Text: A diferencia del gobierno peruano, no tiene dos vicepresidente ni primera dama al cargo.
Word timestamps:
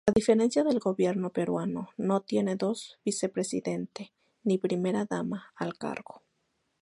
A 0.09 0.13
diferencia 0.15 0.63
del 0.63 0.79
gobierno 0.79 1.29
peruano, 1.29 1.89
no 1.95 2.21
tiene 2.21 2.55
dos 2.55 2.97
vicepresidente 3.05 4.11
ni 4.43 4.57
primera 4.57 5.05
dama 5.05 5.51
al 5.55 5.77
cargo. 5.77 6.23